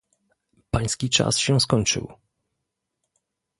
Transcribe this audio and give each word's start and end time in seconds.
Pański 0.71 1.09
czas 1.09 1.37
się 1.37 1.59
skończył 1.59 2.13